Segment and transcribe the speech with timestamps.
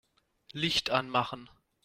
[0.51, 1.47] Licht anmachen.